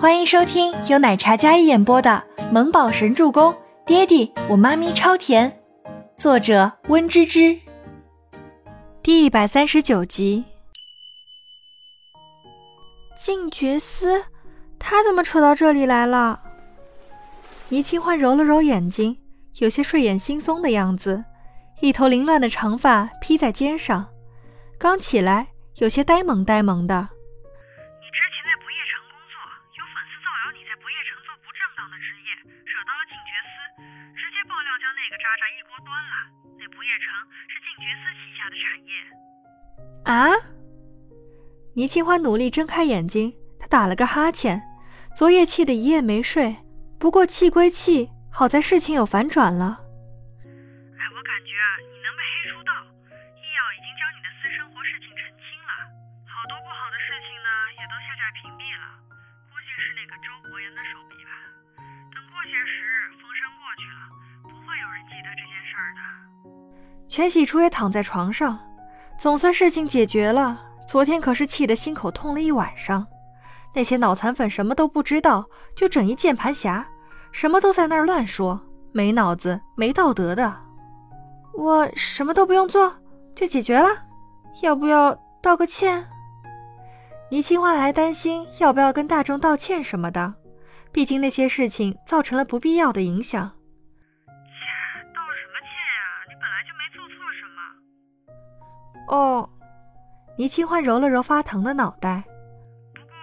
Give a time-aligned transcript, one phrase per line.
[0.00, 3.52] 欢迎收听由奶茶嘉一演播的《萌宝神助攻》，
[3.84, 5.60] 爹地我妈咪超甜，
[6.16, 7.58] 作者温芝芝。
[9.02, 10.44] 第一百三十九集。
[13.16, 14.22] 静觉司，
[14.78, 16.42] 他怎么扯到这里来了？
[17.68, 19.18] 倪清欢揉了揉眼睛，
[19.56, 21.24] 有些睡眼惺忪的样子，
[21.80, 24.06] 一头凌乱的长发披在肩上，
[24.78, 27.08] 刚起来，有些呆萌呆萌的。
[40.04, 40.30] 啊！
[41.74, 44.60] 倪清欢努力睁开眼睛，她打了个哈欠。
[45.14, 46.56] 昨夜气得一夜没睡，
[46.98, 49.82] 不过气归气，好在事情有反转了。
[50.94, 52.70] 哎，我感觉啊，你能被黑出道，
[53.34, 55.70] 易耀已经将你的私生活事情澄清了，
[56.26, 58.86] 好多不好的事情呢，也都下架屏蔽了。
[59.50, 61.30] 估计是那个周伯言的手笔吧。
[62.14, 64.02] 等过些时日，风声过去了，
[64.46, 66.00] 不会有人记得这件事儿的。
[67.10, 68.54] 全喜初也躺在床上。
[69.18, 70.62] 总算事情解决了。
[70.86, 73.04] 昨天可是气得心口痛了一晚上。
[73.74, 75.44] 那些脑残粉什么都不知道，
[75.76, 76.86] 就整一键盘侠，
[77.32, 78.58] 什么都在那儿乱说，
[78.92, 80.56] 没脑子、没道德的。
[81.52, 82.94] 我什么都不用做，
[83.34, 83.88] 就解决了？
[84.62, 86.06] 要不要道个歉？
[87.30, 90.32] 倪清欢还担心要不要跟大众道歉什么的，
[90.92, 93.50] 毕竟那些事情造成了不必要的影响。
[99.08, 99.48] 哦，
[100.36, 102.22] 倪清欢揉了揉发疼的脑袋。
[102.94, 103.14] 不过，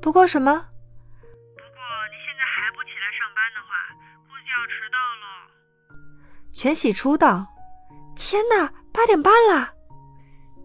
[0.00, 0.52] 不过什么？
[0.52, 3.70] 不过你现在还不起来上班的话，
[4.26, 6.50] 估计要迟到了。
[6.52, 7.46] 全喜出道，
[8.14, 9.70] 天哪，八点半了！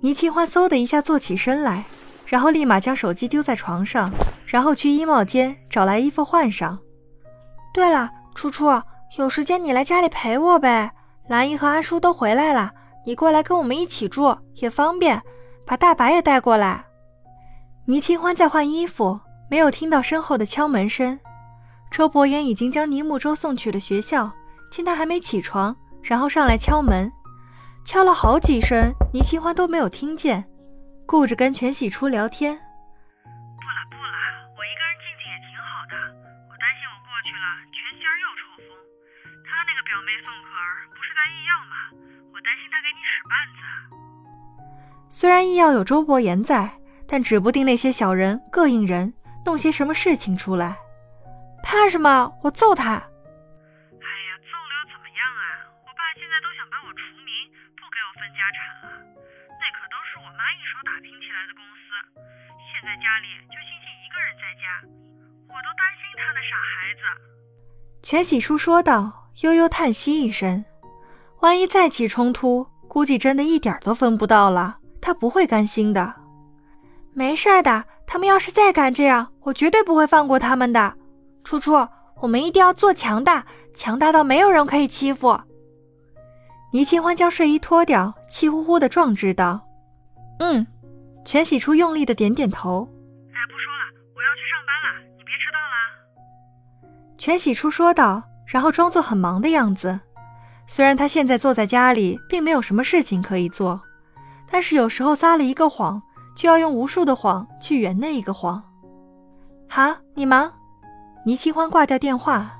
[0.01, 1.85] 倪清欢嗖的一下坐起身来，
[2.27, 4.11] 然后立马将手机丢在床上，
[4.45, 6.77] 然后去衣帽间找来衣服换上。
[7.73, 8.69] 对了，初初，
[9.17, 10.91] 有时间你来家里陪我呗。
[11.27, 12.71] 兰姨和阿叔都回来了。
[13.05, 15.21] 你过来跟我们一起住也方便，
[15.65, 16.83] 把大白也带过来。
[17.85, 21.19] 倪清欢在换衣服，没有听到身后的敲门声。
[21.91, 24.31] 周伯言已经将倪木舟送去了学校，
[24.71, 27.11] 见他还没起床，然后上来敲门，
[27.85, 30.43] 敲了好几声，倪清欢都没有听见，
[31.05, 32.57] 顾着跟全喜初聊天。
[32.57, 34.17] 不了不了，
[34.57, 35.93] 我一个人静静也挺好的，
[36.49, 38.73] 我担心我过去了，全心儿又抽风。
[39.45, 41.75] 他那个表妹宋可儿不是在医药吗？
[42.35, 43.63] 我担心他给你使绊子。
[45.09, 46.67] 虽然医药有周伯言在，
[47.07, 49.13] 但指不定那些小人膈应人，
[49.45, 50.75] 弄些什么事情出来。
[51.63, 52.27] 怕什么？
[52.43, 52.91] 我揍他！
[52.91, 55.63] 哎呀，揍了又怎么样啊？
[55.87, 57.31] 我爸现在都想把我除名，
[57.79, 58.99] 不给我分家产了。
[59.55, 62.19] 那可都是我妈一手打拼起来的公司，
[62.67, 64.83] 现在家里就星星一个人在家，
[65.47, 67.01] 我都担心他那傻孩子。
[68.03, 70.65] 全喜叔说道，悠悠叹息一声。
[71.41, 74.77] 万一再起冲突，估计真的一点都分不到了。
[75.01, 76.13] 他不会甘心的。
[77.13, 80.95] 没事的，他们要是再敢这样，我绝对不会放过他们的。
[81.43, 81.87] 楚楚，
[82.21, 85.39] 我们一定要做强大，强大到没有人可以欺负。
[86.73, 89.65] 倪清欢将睡衣脱掉，气呼呼的壮志道
[90.39, 90.65] ：“嗯。”
[91.23, 92.87] 全喜初用力的点点头。
[93.31, 93.83] 哎，不说了，
[94.15, 97.17] 我要去上班了，你别迟到了。
[97.17, 99.99] 全喜初说道，然后装作很忙的样子。
[100.67, 103.81] 虽然他现在坐在家里，并没有什么事情可以做，
[104.49, 106.01] 但是有时候撒了一个谎，
[106.35, 108.61] 就要用无数的谎去圆那一个谎。
[109.69, 110.51] 好，你忙。
[111.25, 112.51] 倪清欢挂掉电话，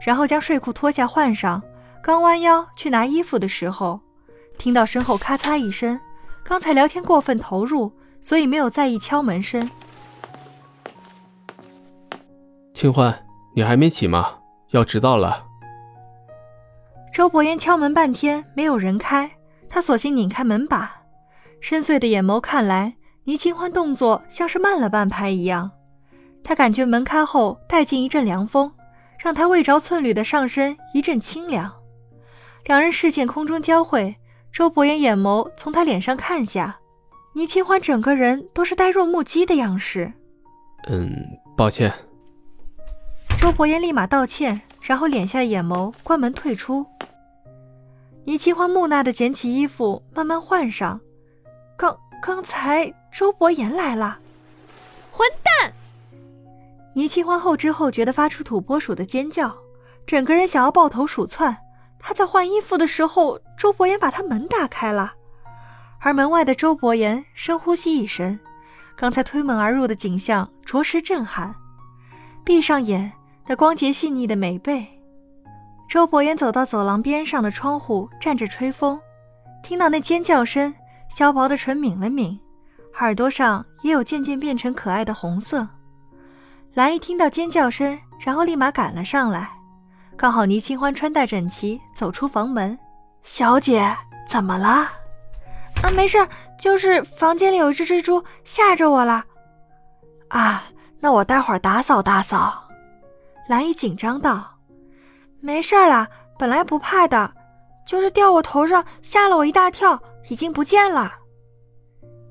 [0.00, 1.62] 然后将睡裤脱下换上，
[2.02, 4.00] 刚弯腰去拿衣服的时候，
[4.58, 5.98] 听到身后咔嚓一声。
[6.44, 7.90] 刚才聊天过分投入，
[8.20, 9.66] 所以没有在意敲门声。
[12.74, 14.38] 清欢，你还没起吗？
[14.72, 15.46] 要迟到了。
[17.14, 19.30] 周伯言敲门半天没有人开，
[19.68, 20.92] 他索性拧开门把，
[21.60, 25.70] 深邃的眼眸看来，倪清欢动作像是慢了半拍一样。
[26.42, 28.72] 他感觉门开后带进一阵凉风，
[29.16, 31.72] 让他未着寸缕的上身一阵清凉。
[32.64, 34.16] 两人视线空中交汇，
[34.50, 36.80] 周伯言眼眸从他脸上看下，
[37.34, 40.12] 倪清欢整个人都是呆若木鸡的样式。
[40.88, 41.14] 嗯，
[41.56, 41.92] 抱歉。
[43.38, 46.84] 周伯言立马道歉，然后敛下眼眸，关门退出。
[48.26, 50.98] 倪清欢木讷地捡起衣服，慢慢换上。
[51.76, 54.18] 刚刚才周伯言来了，
[55.10, 55.72] 混蛋！
[56.94, 59.54] 倪清欢后知后觉地发出土拨鼠的尖叫，
[60.06, 61.54] 整个人想要抱头鼠窜。
[61.98, 65.12] 他在换衣服的时候，周伯言把他门打开了，
[66.00, 68.38] 而门外的周伯言深呼吸一声，
[68.96, 71.54] 刚才推门而入的景象着实震撼。
[72.42, 73.12] 闭上眼，
[73.46, 74.93] 那光洁细腻的美背。
[75.88, 79.00] 周伯言走到走廊边上的窗户，站着吹风，
[79.62, 80.74] 听到那尖叫声，
[81.08, 82.38] 削薄的唇抿了抿，
[82.98, 85.66] 耳朵上也有渐渐变成可爱的红色。
[86.74, 89.48] 兰一听到尖叫声，然后立马赶了上来，
[90.16, 92.76] 刚好倪清欢穿戴整齐走出房门。
[93.22, 93.96] 小姐，
[94.28, 94.68] 怎么了？
[95.82, 96.26] 啊，没事，
[96.58, 99.24] 就是房间里有一只蜘蛛，吓着我了。
[100.28, 100.64] 啊，
[100.98, 102.64] 那我待会儿打扫打扫。
[103.48, 104.53] 兰一紧张道
[105.44, 106.08] ：“没事啦，
[106.38, 107.30] 本来不怕的，
[107.86, 111.16] 就是掉我头上，吓了我一大跳，已经不见了。”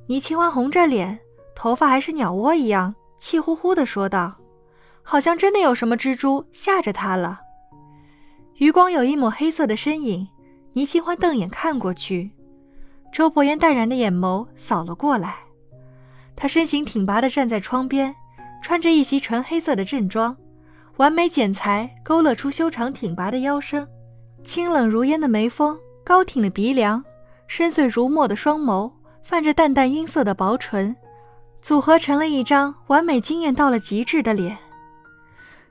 [0.09, 1.19] 倪清欢红着脸，
[1.53, 2.95] 头发还是鸟窝一样。
[3.19, 4.33] 气呼呼地说道
[5.03, 7.41] ：“好像真的有什么蜘蛛吓着他了。”
[8.57, 10.27] 余光有一抹黑色的身影，
[10.73, 12.31] 倪清欢瞪眼看过去，
[13.13, 15.35] 周伯言淡然的眼眸扫了过来。
[16.35, 18.15] 他身形挺拔地站在窗边，
[18.63, 20.35] 穿着一袭纯黑色的正装，
[21.03, 23.85] 完美剪裁勾勒出修长挺拔的腰身，
[24.45, 27.03] 清冷如烟的眉峰，高挺的鼻梁，
[27.45, 28.89] 深邃如墨的双眸，
[29.21, 30.95] 泛着淡淡阴色的薄唇。
[31.61, 34.57] 组合成了一张完美惊艳到了极致的脸。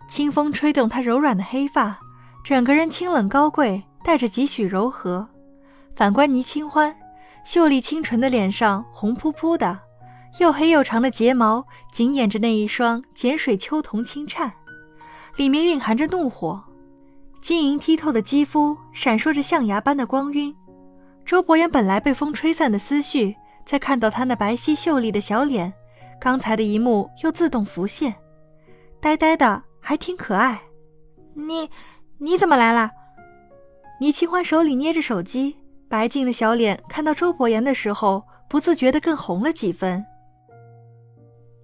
[0.07, 1.99] 清风吹动她柔软的黑发，
[2.45, 5.27] 整个人清冷高贵，带着几许柔和。
[5.97, 6.95] 反观倪清欢，
[7.43, 9.81] 秀丽清纯的脸上红扑扑的，
[10.41, 14.53] 又黑又长的睫毛紧掩着那一双碱水秋瞳轻颤，
[15.37, 16.63] 里面蕴含着怒火。
[17.41, 20.55] 晶莹剔透的肌肤闪烁着象牙般的光晕。
[21.25, 23.35] 周伯言本来被风吹散的思绪，
[23.65, 25.73] 在看到他那白皙秀丽的小脸。
[26.21, 28.15] 刚才的一幕又自动浮现，
[29.01, 30.63] 呆呆的，还挺可爱。
[31.35, 31.69] 你，
[32.19, 32.91] 你怎么来了？
[34.01, 35.57] 倪清欢手里捏着手机，
[35.89, 40.05] 白净的小脸看到周伯言的时候，不自觉的更红了几分。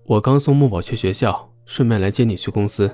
[0.06, 2.92] 我刚送木宝去学校，顺便来接你去公司。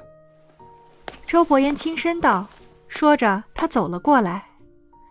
[1.35, 2.47] 周伯言轻声道，
[2.87, 4.45] 说着他走了过来，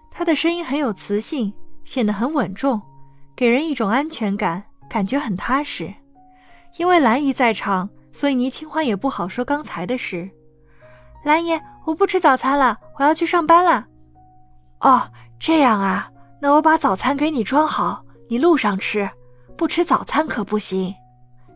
[0.09, 1.53] 他的声音很有磁性，
[1.83, 2.81] 显得很稳重，
[3.35, 5.93] 给人一种安全感，感觉很踏实。
[6.77, 10.31] 因为兰姨在场，所以倪清欢也不好说刚才的事。
[11.25, 13.85] 兰姨，我不吃早餐了，我要去上班了。
[14.79, 16.09] 哦，这样啊，
[16.39, 19.09] 那我把早餐给你装好，你路上吃。
[19.57, 20.95] 不吃早餐可不行。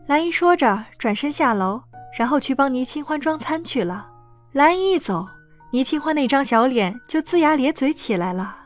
[0.08, 1.80] 兰姨说着，转身下楼，
[2.18, 4.06] 然后去帮倪清欢装餐去了。
[4.52, 5.26] 兰姨一走，
[5.72, 8.56] 倪清欢那张小脸就龇牙咧嘴起来了。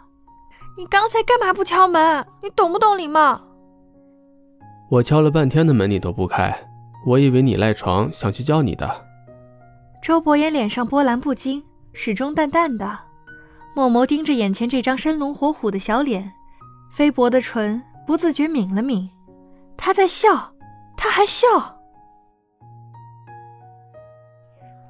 [0.77, 2.25] 你刚才干嘛不敲门？
[2.41, 3.41] 你懂不懂礼貌？
[4.89, 6.57] 我敲了半天的门，你都不开，
[7.05, 8.89] 我以为你赖床想去叫你的。
[10.01, 11.63] 周伯言脸上波澜不惊，
[11.93, 12.99] 始终淡淡的，
[13.75, 16.33] 默默盯着眼前这张生龙活虎的小脸，
[16.93, 19.09] 菲薄的唇不自觉抿了抿，
[19.77, 20.55] 他在笑，
[20.97, 21.82] 他还笑。